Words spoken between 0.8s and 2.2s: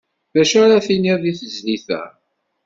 tiniḍ di tezlit-a?